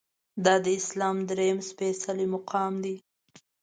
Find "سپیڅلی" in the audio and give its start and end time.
1.69-2.25